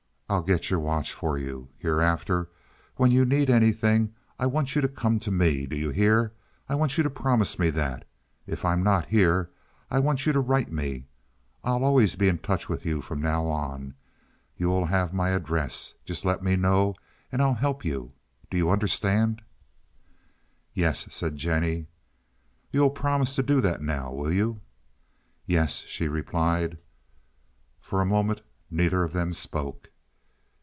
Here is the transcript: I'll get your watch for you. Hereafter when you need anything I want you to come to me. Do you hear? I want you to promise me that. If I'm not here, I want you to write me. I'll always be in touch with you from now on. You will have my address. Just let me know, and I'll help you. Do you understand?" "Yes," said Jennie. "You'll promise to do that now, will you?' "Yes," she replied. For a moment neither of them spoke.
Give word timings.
I'll 0.31 0.41
get 0.43 0.69
your 0.69 0.79
watch 0.79 1.11
for 1.11 1.37
you. 1.37 1.67
Hereafter 1.77 2.49
when 2.95 3.11
you 3.11 3.25
need 3.25 3.49
anything 3.49 4.15
I 4.39 4.45
want 4.45 4.75
you 4.75 4.81
to 4.81 4.87
come 4.87 5.19
to 5.19 5.29
me. 5.29 5.65
Do 5.65 5.75
you 5.75 5.89
hear? 5.89 6.31
I 6.69 6.75
want 6.75 6.95
you 6.97 7.03
to 7.03 7.09
promise 7.09 7.59
me 7.59 7.69
that. 7.71 8.07
If 8.47 8.63
I'm 8.63 8.81
not 8.81 9.07
here, 9.09 9.49
I 9.89 9.99
want 9.99 10.25
you 10.25 10.31
to 10.31 10.39
write 10.39 10.71
me. 10.71 11.03
I'll 11.65 11.83
always 11.83 12.15
be 12.15 12.29
in 12.29 12.37
touch 12.37 12.69
with 12.69 12.85
you 12.85 13.01
from 13.01 13.21
now 13.21 13.45
on. 13.47 13.93
You 14.55 14.69
will 14.69 14.85
have 14.85 15.13
my 15.13 15.31
address. 15.31 15.95
Just 16.05 16.23
let 16.23 16.41
me 16.41 16.55
know, 16.55 16.95
and 17.29 17.41
I'll 17.41 17.55
help 17.55 17.83
you. 17.83 18.13
Do 18.49 18.55
you 18.55 18.69
understand?" 18.71 19.41
"Yes," 20.73 21.13
said 21.13 21.35
Jennie. 21.35 21.87
"You'll 22.71 22.89
promise 22.91 23.35
to 23.35 23.43
do 23.43 23.59
that 23.59 23.81
now, 23.81 24.13
will 24.13 24.31
you?' 24.31 24.61
"Yes," 25.45 25.81
she 25.81 26.07
replied. 26.07 26.77
For 27.81 27.99
a 27.99 28.05
moment 28.05 28.39
neither 28.69 29.03
of 29.03 29.11
them 29.11 29.33
spoke. 29.33 29.89